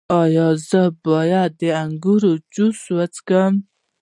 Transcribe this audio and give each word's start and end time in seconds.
ایا 0.21 0.47
زه 0.69 0.81
باید 1.05 1.51
د 1.61 1.63
انګور 1.83 2.23
جوس 2.53 2.79
وڅښم؟ 2.95 3.53